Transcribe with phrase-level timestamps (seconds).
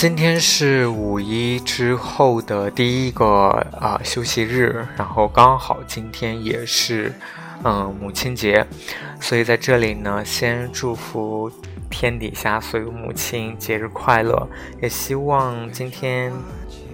[0.00, 3.26] 今天是五一之后的第一个
[3.78, 7.12] 啊休息日，然后刚好今天也是
[7.64, 8.66] 嗯母亲节，
[9.20, 11.52] 所以在这里呢，先祝福
[11.90, 14.48] 天底下所有母亲节日快乐，
[14.80, 16.32] 也希望今天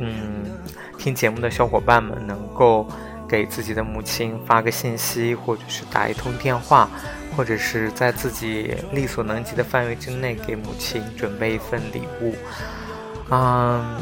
[0.00, 0.58] 嗯
[0.98, 2.88] 听节目的小伙伴们能够
[3.28, 6.90] 给自己的母亲发个信息，或者是打一通电话，
[7.36, 12.34] 或者是在自己力所能及的范围之内给母亲准备一份礼物。
[13.30, 13.96] 嗯，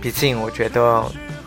[0.00, 1.04] 毕竟我觉得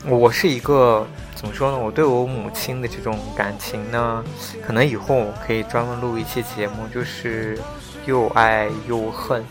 [0.08, 1.78] 我是一个怎么说呢？
[1.78, 4.24] 我对我母亲的这种感情呢，
[4.66, 7.60] 可能以后可以专门录一期节目，就是
[8.06, 9.44] 又爱又恨，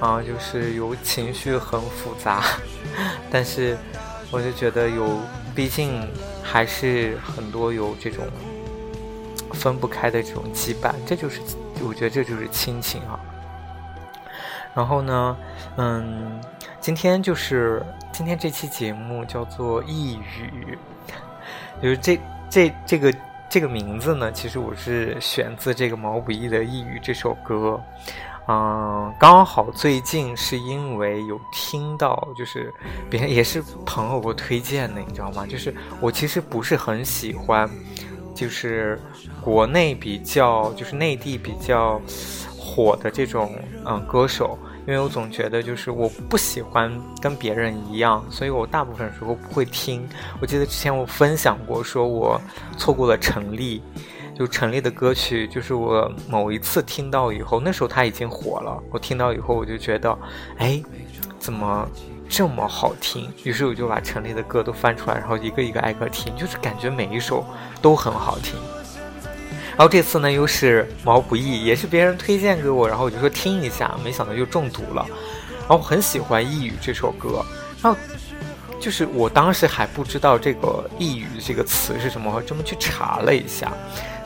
[0.00, 2.42] 啊，就是有情绪很复杂。
[3.30, 3.76] 但是
[4.30, 5.20] 我就觉得有，
[5.54, 6.08] 毕竟
[6.42, 8.24] 还是很多有这种
[9.52, 11.40] 分不开的这种羁绊，这就是
[11.86, 13.20] 我觉得这就是亲情啊。
[14.76, 15.34] 然后呢，
[15.78, 16.38] 嗯，
[16.80, 17.82] 今天就是
[18.12, 20.78] 今天这期节目叫做《一语》，
[21.82, 22.20] 就是这
[22.50, 23.14] 这这个
[23.48, 27.80] 这个名字呢，其实我是选自这个毛不易的《一语》这首歌，
[28.48, 32.70] 嗯，刚好最近是因为有听到，就是
[33.08, 35.46] 别人也是朋友给我推荐的，你知道吗？
[35.46, 37.66] 就是我其实不是很喜欢，
[38.34, 39.00] 就是
[39.40, 41.98] 国内比较，就是内地比较。
[42.68, 50.08] 火的这种嗯歌手，因为我总觉得就是我不喜欢跟别人一样，所以我大部分时候不会听。
[50.40, 52.40] 我记得之前我分享过，说我
[52.78, 53.82] 错过了陈粒，
[54.38, 60.16] 就陈粒的歌曲，就是我某一次听到以后，那时候他已经火了，我听到以后我就觉得，
[60.58, 60.80] 哎，
[61.38, 61.88] 怎么
[62.28, 63.28] 这么好听？
[63.42, 67.44] 于是我就把陈粒的歌都翻出来，然后一个一个挨个听，就是感觉每一首
[67.82, 68.54] 都很好听。
[69.76, 75.06] 然后这次呢，又是毛不易，也是别人推荐给我，然后我就说听一下，没想到就中毒了。
[75.68, 77.44] 然后很喜欢《一语》这首歌，
[77.82, 77.98] 然后
[78.80, 83.70] 就是我当时还不知道这个“一语”这个词是什么，我专门去查了一下，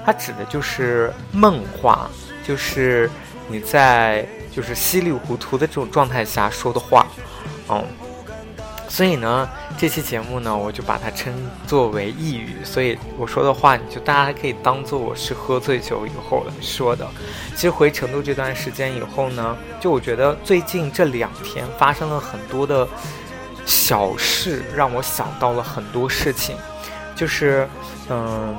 [0.07, 2.09] 它指的就是梦话，
[2.47, 3.11] 就是
[3.49, 4.25] 你在
[4.55, 7.07] 就是稀里糊涂的这种状态下说的话，
[7.69, 7.85] 嗯。
[8.91, 11.33] 所以呢，这期节目呢，我就把它称
[11.65, 12.65] 作为抑郁。
[12.65, 17.07] 所以我说的话，你就大家可以当做我是喝醉酒以后说的。
[17.55, 22.87] 其实回成都这段时间以后呢，就我觉得最近这两天发生了很多的
[23.65, 26.57] 小事，让我想到了很多事情。
[27.15, 27.69] 就是，
[28.09, 28.57] 嗯，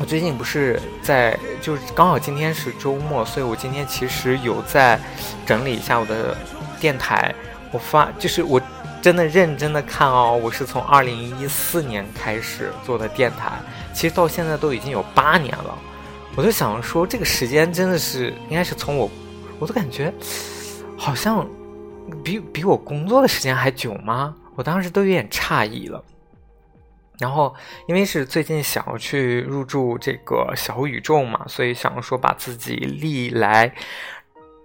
[0.00, 5.00] 我最近不是在，就是刚好今天是周末，所以我今天其实有在
[5.46, 6.36] 整理一下我的
[6.80, 7.32] 电台。
[7.70, 8.60] 我发，就是我。
[9.04, 13.52] 真的认真的看哦，我是从二零一四年开始做的电台，
[13.92, 15.78] 其实到现在都已经有八年了。
[16.34, 19.10] 我就想说，这个时间真的是应该是从我，
[19.58, 20.10] 我都感觉
[20.96, 21.46] 好像
[22.24, 24.34] 比比我工作的时间还久吗？
[24.54, 26.02] 我当时都有点诧异了。
[27.18, 27.54] 然后
[27.86, 33.70] 因为是最近想要去入驻这个小宇宙嘛，所以想说把自己历来。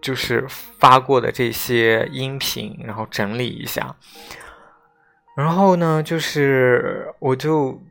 [0.01, 3.95] 就是发过的这些音频，然后整理一下。
[5.35, 7.81] 然后呢，就是我就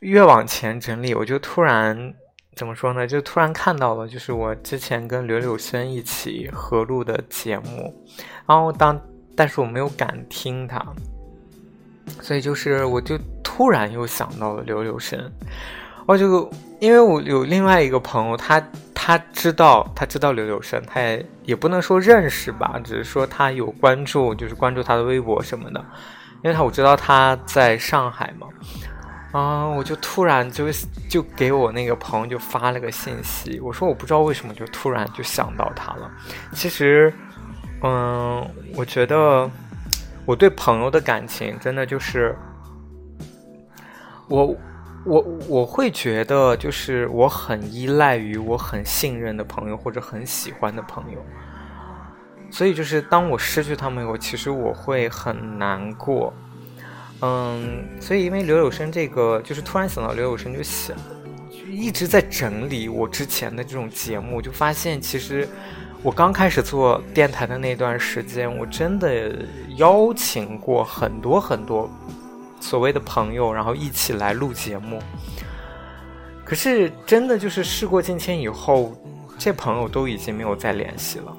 [0.00, 2.14] 越往前整理，我就突然
[2.54, 3.06] 怎么说呢？
[3.06, 8.06] 就突然看到了，就是我之前跟柳柳生一起合录的节目。
[8.46, 9.00] 然后当，
[9.34, 10.84] 但是我没有敢听它，
[12.20, 15.32] 所以就是我就突然又想到了柳柳生。
[16.06, 16.48] 我就
[16.80, 18.62] 因为我有另外一个朋友，他。
[18.98, 25.78] 他知道，他知道刘柳生，他也也不能说认识吧，只是说他有关注，就是关注他的微博什么的。
[26.42, 28.48] 因为他我知道他在上海嘛，
[29.30, 30.64] 啊，我就突然就
[31.08, 36.10] 就给我那个朋友就发了个信息，我说我不知道为什么就突然就想到他了。
[36.52, 37.14] 其实，
[37.84, 38.44] 嗯，
[38.74, 39.48] 我觉得
[40.24, 42.36] 我对朋友的感情真的就是
[44.26, 44.52] 我。
[45.06, 51.24] 我我会觉得，就是我很依赖于我很信任的朋友或者很喜欢的朋友，
[52.50, 56.34] 所以就是当我失去他们以后，其实我会很难过。
[57.22, 60.96] 嗯，所以因为刘有生这个，就是突然想到刘有生，就想
[61.70, 65.48] 一直在整理我之前的这种节目，就发现其实
[66.02, 69.32] 我刚开始做电台的那段时间，我真的
[69.76, 71.88] 邀请过很多很多。
[72.60, 75.00] 所谓的朋友，然后一起来录节目。
[76.44, 78.94] 可是真的就是事过境迁以后，
[79.38, 81.36] 这朋友都已经没有再联系了。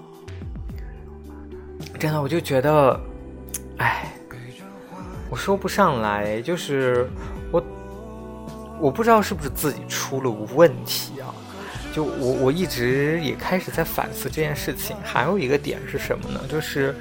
[2.00, 3.00] 真的，我就觉得，
[3.78, 4.12] 哎，
[5.30, 7.10] 我说不上来，就是
[7.52, 7.64] 我，
[8.80, 11.34] 我不知道是不是自己出了问题啊。
[11.94, 14.96] 就我我一直也开始在反思这件事情。
[15.04, 16.42] 还有一个点是什么呢？
[16.50, 16.96] 就是。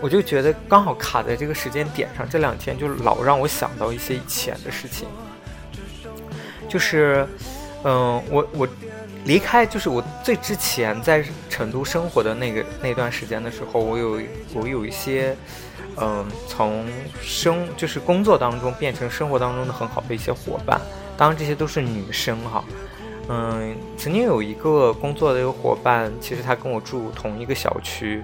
[0.00, 5.08] 我就觉得刚好卡在这个时间点上，这两天就老让我想到一些以前的事情。
[6.68, 7.26] 就是，
[7.84, 8.68] 嗯，我我
[9.24, 14.20] 离开，就是我最之前在成都生活的那个那段时间的时候，我有
[14.52, 15.34] 我有一些，
[15.96, 16.84] 嗯，从
[17.22, 20.80] 生就是工作当中变成生活当中的很好的一些伙伴。
[21.16, 22.62] 当然这些都是女生哈。
[23.28, 28.22] 嗯，曾经有一个工作的一个伙伴，其实他跟我住同一个小区。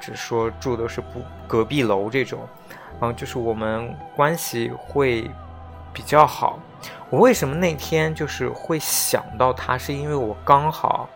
[0.00, 2.40] 只说住的是不隔壁楼这种，
[3.00, 5.30] 然后就是我们关系会
[5.92, 6.58] 比较好。
[7.10, 11.08] 我为什么那天就是会想到他，是因为我刚好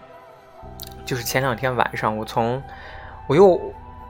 [1.05, 2.63] 就是前两天晚上，我从
[3.27, 3.61] 我又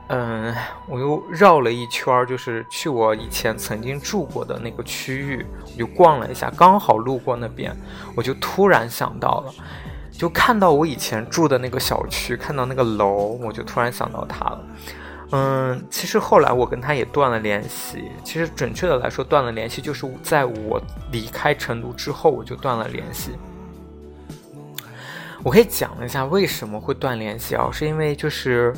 [0.09, 0.55] 嗯，
[0.89, 7.75] 我又绕了一圈，就是去我以前曾经住过的那个区域，我就逛了一下，刚好路过那边，
[8.15, 9.55] 我就突然想到了。
[10.13, 14.61] 就看到我以前住的那个小区，看到那个楼，我就突然想到他了。
[15.33, 18.11] 嗯，其实后来我跟他也断了联系。
[18.23, 20.81] 其实准确的来说，断了联系就是在我
[21.11, 23.33] 离开成都之后，我就断了联系。
[25.43, 27.69] 我可以讲一下为什么会断联系啊？
[27.73, 28.73] 是因为就是，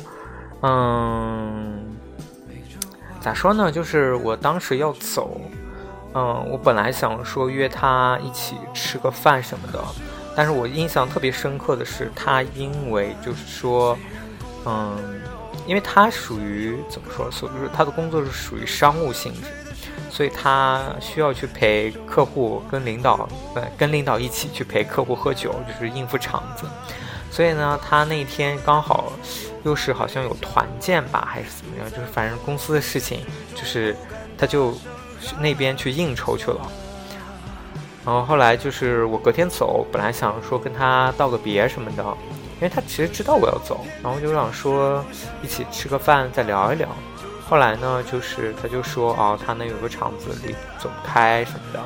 [0.61, 1.83] 嗯，
[3.19, 3.71] 咋说呢？
[3.71, 5.39] 就是我当时要走，
[6.13, 9.83] 嗯，我本来想说约他一起吃个饭什么的。
[10.35, 13.97] 但是我印象特别深刻的是，他因为就是说，
[14.65, 15.21] 嗯，
[15.65, 19.47] 因为他属于怎么说，所就是他的工作是属于商务性质，
[20.11, 26.65] 所以他需要去陪客户，跟领导，呃，跟领导一起去陪客户喝酒，就是应付场子。
[27.31, 29.11] 所以呢，他那天刚好
[29.63, 33.19] 又是好像有团建吧，还是怎么样，就是反正公司的事情，
[33.55, 33.95] 就是
[34.37, 34.73] 他就
[35.39, 36.71] 那边去应酬去了。
[38.05, 42.03] 然后后来就是我隔天走，本来想说跟他道个别什么的，
[42.57, 45.03] 因为他其实知道我要走，然后就想说
[45.41, 46.87] 一起吃个饭再聊一聊。
[47.49, 51.83] 后来呢，就是他就说哦，他那有个厂子里走不开什么的，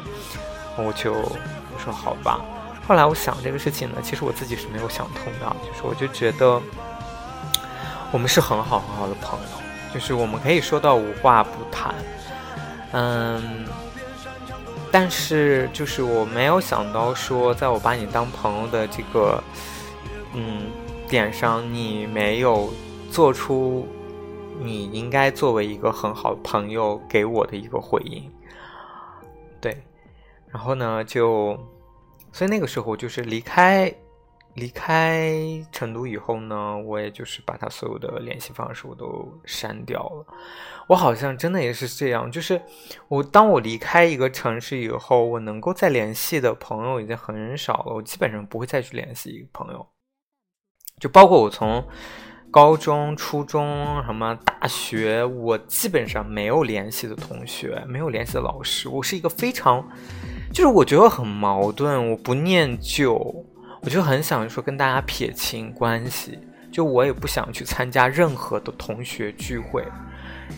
[0.84, 2.42] 我就我说好吧。
[2.86, 6.62] 后来我想这个事情呢，其实我自己是没有想通的，就是我就觉得
[8.12, 11.96] 我们是很好很好的朋友，就是我们可以说到无话不谈，
[12.92, 13.66] 嗯。
[14.92, 19.44] 但是，就是我没有想到说，在我把你当朋友的这个，
[20.34, 20.72] 嗯，
[21.08, 22.74] 点上，你没有
[23.12, 23.88] 做出
[24.60, 28.32] 你应该作为一个很好的朋友给我的一个回应。
[29.62, 29.78] 对，
[30.48, 31.58] 然后呢，就，
[32.32, 33.94] 所以那个时候就是离开。
[34.60, 35.32] 离开
[35.72, 40.26] 成都以后呢，我也就是把他所有的联系方式我都删掉了。
[40.88, 42.62] 我好像真的也是这样，就是
[43.08, 47.94] 我当我离开一个城市以后，我能够再联系的朋友已经很少了。
[47.94, 49.88] 我基本上不会再去联系一个朋友，
[51.00, 51.88] 就包括我从
[52.52, 58.90] 高中、初中、什么大学，我基本上没有联系的同学，没有联系的老师。
[58.90, 59.88] 我是一个非常，
[60.52, 63.46] 就是我觉得很矛盾，我不念旧。
[63.82, 66.38] 我就很想说跟大家撇清关系，
[66.72, 69.86] 就我也不想去参加任何的同学聚会，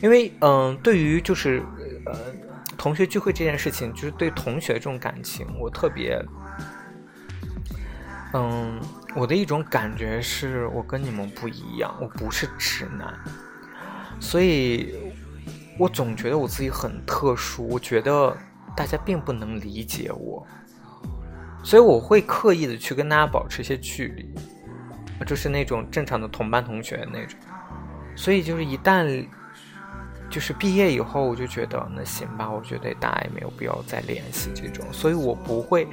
[0.01, 1.63] 因为嗯，对于就是
[2.05, 2.13] 呃
[2.77, 6.19] 同学聚会这件事情，就是对同学这种感情，我特别
[8.33, 8.81] 嗯，
[9.15, 13.13] 我的一种感觉是我跟你们不一样，我不是直男，
[14.19, 14.95] 所以
[15.77, 18.35] 我总觉得我自己很特殊，我觉得
[18.75, 20.45] 大家并不能理解我。
[21.63, 24.27] 所以我会刻意的去跟大家保持一些距离，
[25.25, 27.39] 就是那种正常的同班同学那种。
[28.15, 29.25] 所以就是一旦
[30.29, 34.85] 就是毕业以后，我就觉得那行吧，我觉得大家也没有必要再联系这种。
[34.91, 35.87] 所以我不会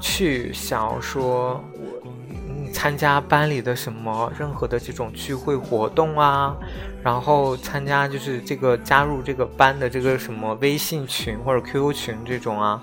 [0.00, 6.56] 去想说我参加班里的什么任何的这种聚会活动啊，
[7.02, 12.80] 然后参加就是这个加入这个班的这个什么微信群或者 QQ 群这种啊。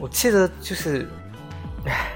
[0.00, 1.08] 我记得就是。
[1.88, 2.12] 唉，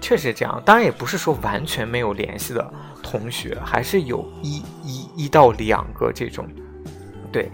[0.00, 0.62] 确实这样。
[0.64, 6.48] 当然也不是说完全没有联系的同学，还是有一一一到两个这种。
[7.30, 7.50] 对，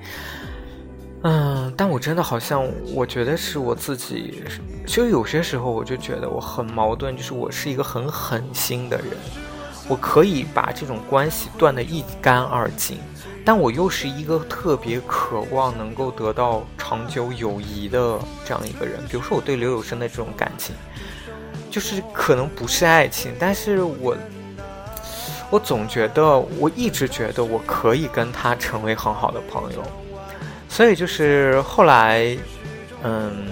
[1.23, 4.45] 嗯，但我真的好像，我觉得是我自己。
[4.87, 9.09] 其实有些时候，我就觉得我很矛盾，就是我是一个很狠心的人，
[9.89, 12.99] 我可以把这种关系断得一干二净，
[13.45, 19.01] 但我又是一个特别渴望能够得到长久友谊的这样一个人。
[19.09, 20.75] 比如说我对刘有生的这种感情，
[21.71, 24.17] 就是可能不是爱情，但是我
[25.51, 29.83] 我总觉得，我一直觉得我可以跟他成为很好的朋友。
[30.69, 32.37] 所以就是后来，
[33.03, 33.49] 嗯，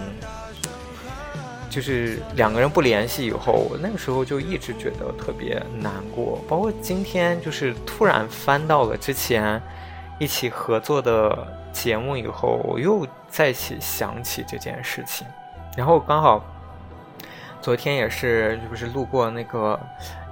[1.68, 6.42] 就是两个人不联系以后，我那个时候就一直觉得特别难过。
[6.48, 9.60] 包括今天，就是突然翻到了之前
[10.20, 15.26] 一起合作的节目以后，我又再起想起这件事情。
[15.76, 16.44] 然后刚好
[17.60, 19.78] 昨天也是，就是路过那个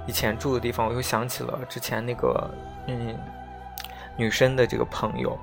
[0.07, 2.49] 以前住的地方，我又想起了之前那个
[2.87, 3.15] 嗯
[4.15, 5.37] 女生的这个朋友。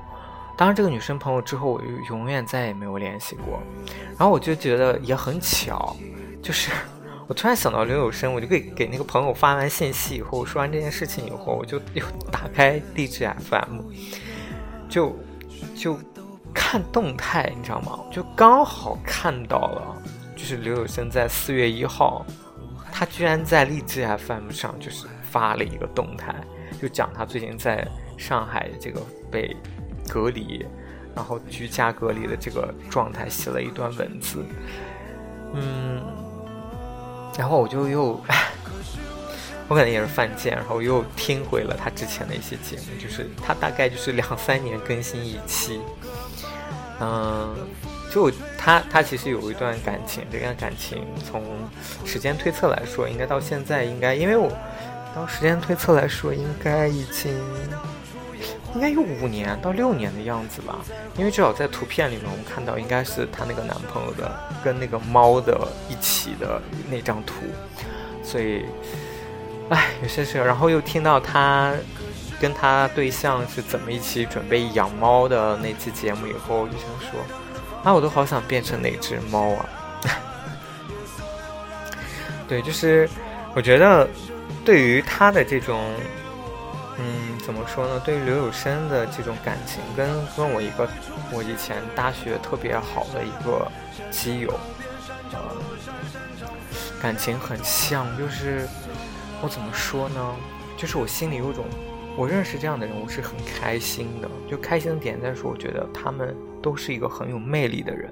[0.57, 3.61] 当然，这个女生朋友之后，我就永远再也没有联系过。
[4.17, 5.97] 然后我就觉得也很巧，
[6.41, 6.71] 就是
[7.26, 13.81] 我突然想到刘有生，我就给给那个朋友发完信息以后，说完这件事情以后，我就又打开励志 FM，
[14.88, 15.17] 就
[15.75, 15.99] 就
[16.55, 17.99] 看动态，你知道吗？
[18.12, 20.03] 就刚好看到了，
[20.37, 22.25] 就是刘有生在四月一号，
[22.93, 26.35] 他居然在荔枝 FM 上就是发了一个动态，
[26.81, 27.87] 就讲他最近在
[28.17, 29.00] 上海这个
[29.31, 29.57] 被。
[30.07, 30.62] 隔离，
[31.17, 34.45] 然后居家隔离的这个状态，写了一段文字，
[35.55, 35.99] 嗯，
[37.38, 38.23] 然后我就又，
[39.67, 45.81] 我可能也是犯贱，然后又听回了他之前的一些节目，就是他大概就是两三年更新一期，
[47.00, 47.57] 嗯，
[48.14, 51.42] 就他他其实有一段感情，这段感情从
[52.04, 54.52] 时间推测来说，应该到现在应该，因为我
[55.16, 57.35] 到时间推测来说，应该已经。
[58.75, 60.85] 应该有五年到六年的样子吧，
[61.16, 64.28] 因为至少在图片里面我们看到应该是她那个男朋友的
[64.64, 67.35] 跟那个猫的一起的那张图，
[68.25, 68.64] 所以，
[69.68, 71.73] 哎，有些事，然后又听到她
[72.40, 77.21] 跟她对象是怎么一起准备养猫的那期节目以后，就想说，
[77.85, 79.69] 啊，我都好想变成那只猫啊！
[82.49, 83.09] 对，就是
[83.55, 84.09] 我觉得
[84.64, 85.81] 对于他的这种。
[86.97, 88.00] 嗯，怎么说呢？
[88.05, 90.88] 对于刘有生的这种感情，跟跟我一个
[91.33, 93.67] 我以前大学特别好的一个
[94.12, 94.55] 基友，
[95.33, 95.38] 呃，
[97.03, 98.07] 感情很像。
[98.17, 98.69] 就是
[99.43, 100.37] 我怎么说呢？
[100.76, 101.64] 就是我心里有种，
[102.17, 104.31] 我认识这样的人，我是很开心的。
[104.49, 106.33] 就开心的点在说，我觉得他们
[106.64, 108.11] 都是一个很有魅力的人，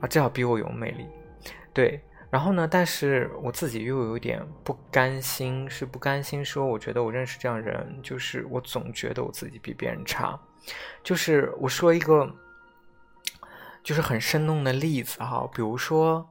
[0.00, 1.06] 啊，至少比我有魅力。
[1.72, 2.02] 对。
[2.30, 2.66] 然后呢？
[2.68, 10.36] 但是我自己又有点不甘心，是不甘心说，我觉得我认识这样人，就是我总觉得我自己比别人差。
[11.04, 12.28] 就是我说一个，
[13.84, 16.28] 就是很生动的例子哈，比如说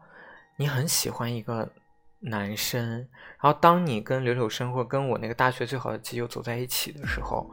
[0.57, 1.71] 你很喜欢一个
[2.19, 3.07] 男生，
[3.41, 7.49] 然后当你跟柳柳生或跟我那个大学最好的基友走在一起的时候，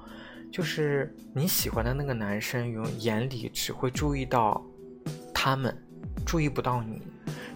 [0.50, 4.60] 就是你喜欢的那个男生，用眼里只会注意到
[5.32, 5.76] 他们，
[6.26, 7.00] 注意不到你。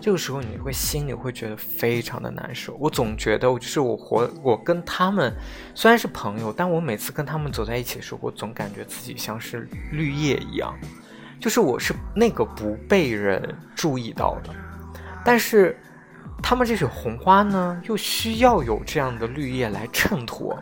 [0.01, 2.77] 这个时候你会心里会觉得非常的难受。
[2.79, 5.35] 我总觉得就是我活，我跟他们
[5.75, 10.79] 虽然是朋友，但我每次跟他们走在一起的时候，我总感觉自己像是绿叶一样，
[11.41, 13.43] 就是我是那个不被人
[13.75, 14.55] 注意到的。
[15.25, 15.77] 但是
[16.43, 20.55] 他们这些红花呢，又需要有这样的绿叶来衬托，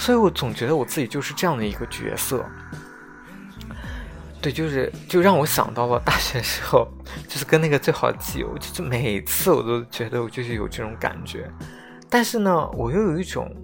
[0.00, 2.42] 所以我总觉得我自己就是这样的一个角色。
[4.40, 6.88] 对，就是就让我想到了大学时候，
[7.28, 11.46] 就是跟那个最好的基友，就是每次我都觉得我就是有这种感觉，
[12.08, 13.54] 但是呢，我又有一种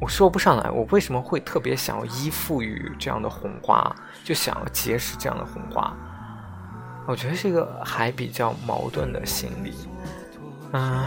[0.00, 5.94] 我说不上来，我为什么会特别想要依附于这样的红花，就想要结识这样的红花，
[7.06, 9.74] 我觉得是一个还比较矛盾的心理，
[10.72, 11.04] 嗯，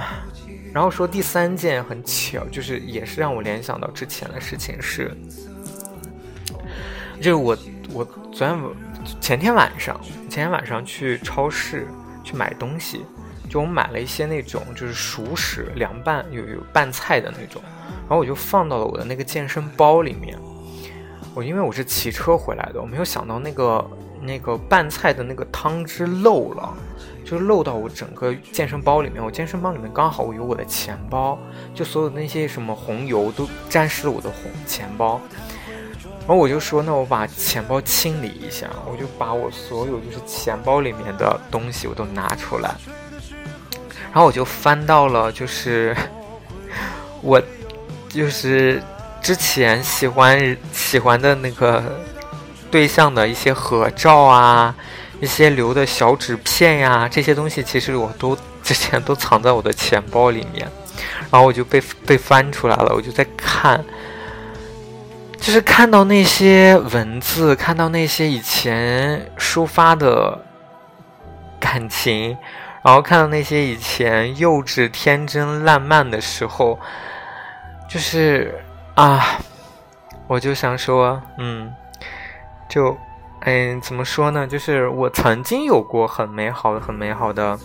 [0.75, 5.09] 然后说第三件很巧，就是也是让我联想到之前的事情是，
[7.15, 7.57] 就是我。
[7.93, 8.03] 我
[8.33, 8.59] 昨天
[9.21, 11.87] 前天晚上，前天晚上去超市
[12.25, 13.05] 去买东西，
[13.47, 17.61] 就我买了一些那种就是熟食凉拌有有拌菜的那种，
[18.01, 20.37] 然后我就放到了我的那个健身包里面。
[21.33, 23.89] 我因为我是骑车回来的，我没有想到那个
[24.21, 26.73] 那个拌菜的那个汤汁漏了，
[27.25, 29.23] 就漏到我整个健身包里面。
[29.23, 31.37] 我健身包里面刚好我有我的钱包，
[31.73, 35.19] 就所有那些什么红油都沾湿了我的红钱包。
[36.27, 42.73] 然后我就说，那我把钱包清理一下，我就把我所有就是钱包里面的东西我都拿出来，
[44.11, 45.95] 然后我就翻到了就是
[47.21, 47.39] 我
[48.09, 48.81] 就是
[49.21, 51.83] 之前喜欢喜欢的那个
[52.71, 54.75] 对象的一些合照啊，
[55.21, 60.67] 一些留的小纸片呀，这些东西其实我都之前都藏在我的钱包里面，
[61.31, 63.83] 然后我就被被翻出来了，我就在看。
[65.37, 70.43] 就是看到那些文字，看到那些以前抒发的
[71.59, 72.35] 感情，
[72.81, 76.79] 然后看到那些以前幼稚、天真、烂漫的时候，
[77.87, 78.59] 就是
[78.95, 79.37] 啊，
[80.25, 81.71] 我就想说，嗯，
[82.67, 82.97] 就，
[83.45, 84.47] 哎，怎么说呢？
[84.47, 87.57] 就是我曾经有过很美好的、很美好的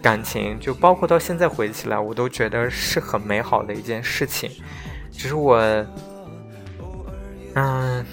[0.00, 4.48] 感情，就包括到现在回忆起来，我都觉得是很美好的一件事情，
[5.10, 5.60] 只是我。
[7.58, 8.04] 嗯，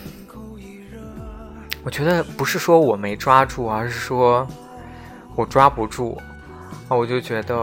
[1.84, 4.48] 我觉得不是说我没抓住，而是说
[5.36, 6.18] 我抓不住
[6.88, 6.96] 啊！
[6.96, 7.56] 我就觉得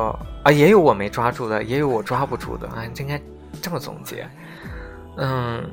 [0.44, 3.20] 啊，也有我没抓住的，也有我抓不住的啊，应该
[3.62, 4.28] 这么总结。
[5.16, 5.68] 嗯，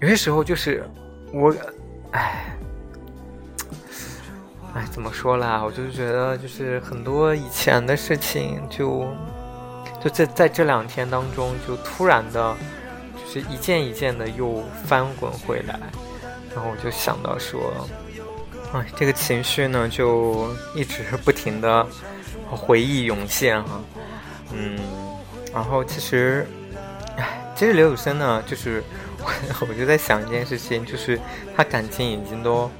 [0.00, 0.86] 有些时候就是
[1.32, 1.50] 我，
[2.10, 2.51] 哎，
[4.90, 5.62] 怎么说啦？
[5.64, 9.06] 我就是觉得就是很多以前的事情，就
[10.02, 12.54] 就在在这两天当中，就突然的。
[13.14, 15.80] 就是一件一件的又翻滚回来，
[16.54, 17.60] 然后我就想到说，
[18.74, 21.86] 哎，这个情绪呢就一直不停的
[22.50, 23.80] 回忆涌现哈，
[24.52, 24.78] 嗯，
[25.50, 26.46] 然后其实，
[27.16, 28.84] 哎，其实刘宇生呢，就是
[29.66, 31.18] 我就在想一件事情，就是
[31.56, 32.70] 他感情已经都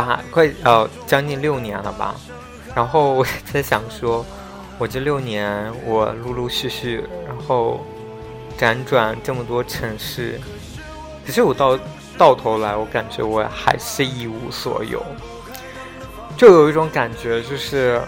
[0.00, 2.14] 八快呃将近六年了吧，
[2.74, 4.24] 然后我在想说，
[4.78, 7.84] 我这六年我陆陆续续，然后。
[8.58, 10.40] 辗转这么多城市，
[11.24, 11.78] 可是我到
[12.18, 15.00] 到头来，我感觉我还是一无所有，
[16.36, 18.02] 就有一种感觉，就是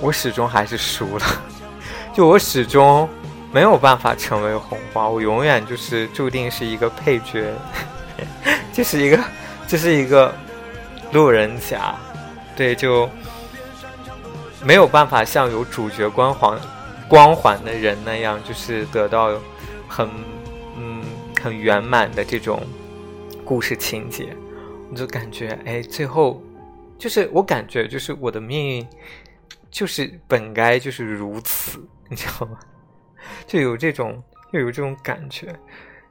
[0.00, 1.26] 我始终还是输了，
[2.14, 3.08] 就我始终
[3.50, 7.52] 没有办法成为红花，我永远就是注定是一个配角，
[8.72, 9.18] 就是一个
[9.66, 10.34] 就是一个
[11.12, 11.96] 路人甲，
[12.56, 13.08] 对，就
[14.64, 16.58] 没有办法像有主角光环。
[17.08, 19.40] 光环的人那样，就是得到
[19.86, 20.10] 很
[20.76, 21.04] 嗯
[21.40, 22.60] 很圆满的这种
[23.44, 24.36] 故事情节，
[24.90, 26.42] 我就感觉哎，最后
[26.98, 28.88] 就是我感觉就是我的命运
[29.70, 32.58] 就是本该就是如此，你知道吗？
[33.46, 35.54] 就有这种又有这种感觉，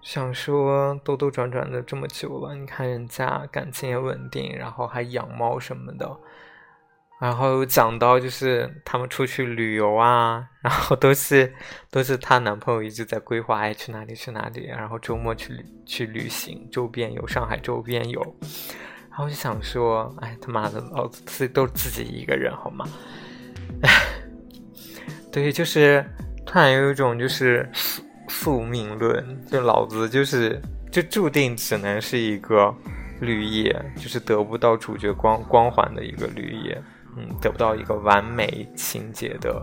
[0.05, 6.07] 想说兜兜转转的这么久了，你看人家感情也稳定，然后还养猫什么的。
[7.19, 11.51] 然后讲到就是他们出去旅游啊，然后都是
[11.89, 18.21] 都是她男朋友一直在规划，哎去哪里去哪里，然后周末去旅去旅行，周边游上海周边游，
[19.09, 22.85] 然后就想说，哎他妈的，老子自己都是自己一个人好吗？
[23.81, 23.89] 哎，
[25.33, 26.05] 对，就是
[26.45, 27.67] 突然有一种就是
[28.45, 32.71] 宿命论，就老子就是就注定只能是一个
[33.19, 36.79] 绿叶，就是得不到主角光光环的一个绿叶。
[37.17, 39.59] 嗯，得不到一个完美情节的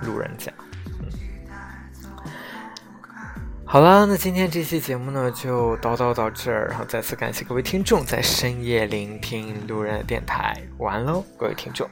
[0.00, 0.50] 路人甲。
[0.98, 1.10] 嗯，
[3.66, 11.86] 好了，那今天这期节目呢就叨叨到这儿，然后再次感谢各位听众在深夜聆听路人电台，晚安喽，各位听众。